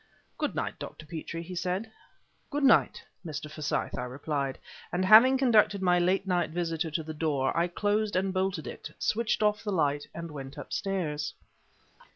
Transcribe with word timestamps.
"Good 0.39 0.55
night, 0.55 0.79
Dr. 0.79 1.05
Petrie," 1.05 1.43
he 1.43 1.53
said. 1.53 1.91
"Good 2.49 2.63
night, 2.63 3.05
Mr. 3.23 3.51
Forsyth," 3.51 3.99
I 3.99 4.03
replied; 4.05 4.57
and, 4.91 5.05
having 5.05 5.37
conducted 5.37 5.79
my 5.79 5.99
late 5.99 6.25
visitor 6.25 6.89
to 6.89 7.03
the 7.03 7.13
door, 7.13 7.55
I 7.55 7.67
closed 7.67 8.15
and 8.15 8.33
bolted 8.33 8.65
it, 8.65 8.89
switched 8.97 9.43
off 9.43 9.63
the 9.63 9.71
light 9.71 10.07
and 10.15 10.31
went 10.31 10.57
upstairs. 10.57 11.35